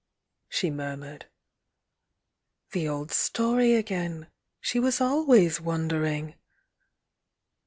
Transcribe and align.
she 0.49 0.71
murmured. 0.71 1.27
The 2.71 2.89
old 2.89 3.11
story 3.11 3.75
again!— 3.75 4.31
she 4.59 4.79
was 4.79 4.99
always 4.99 5.61
wondering! 5.61 6.33